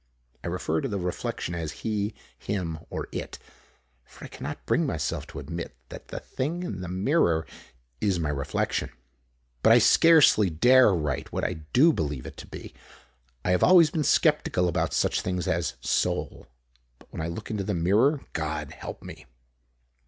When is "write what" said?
10.91-11.43